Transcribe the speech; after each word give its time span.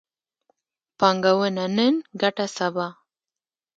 پانګونه 0.97 1.65
نن، 1.75 1.95
ګټه 2.21 2.45
سبا 2.55 2.87